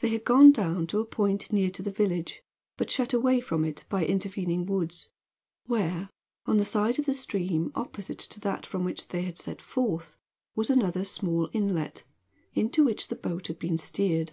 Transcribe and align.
They 0.00 0.08
had 0.08 0.24
gone 0.24 0.52
down 0.52 0.86
to 0.86 1.00
a 1.00 1.04
point 1.04 1.52
near 1.52 1.68
to 1.68 1.82
the 1.82 1.90
village, 1.90 2.42
but 2.78 2.90
shut 2.90 3.12
away 3.12 3.42
from 3.42 3.62
it 3.62 3.84
by 3.90 4.02
intervening 4.06 4.64
woods, 4.64 5.10
where, 5.66 6.08
on 6.46 6.56
the 6.56 6.64
side 6.64 6.98
of 6.98 7.04
the 7.04 7.12
stream 7.12 7.70
opposite 7.74 8.20
to 8.20 8.40
that 8.40 8.64
from 8.64 8.86
which 8.86 9.08
they 9.08 9.20
had 9.24 9.36
set 9.36 9.60
forth, 9.60 10.16
was 10.54 10.70
another 10.70 11.04
small 11.04 11.50
inlet, 11.52 12.04
into 12.54 12.84
which 12.84 13.08
the 13.08 13.16
boat 13.16 13.48
had 13.48 13.58
been 13.58 13.76
steered. 13.76 14.32